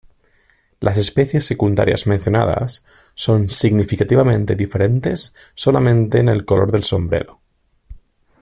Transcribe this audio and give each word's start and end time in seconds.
Las 0.79 0.97
especies 0.97 1.45
secundarias 1.45 2.07
mencionadas, 2.07 2.83
son 3.13 3.49
significativamente 3.49 4.55
diferentes 4.55 5.35
solamente 5.53 6.17
en 6.17 6.29
el 6.29 6.43
color 6.43 6.71
del 6.71 6.83
sombrero. 6.83 7.39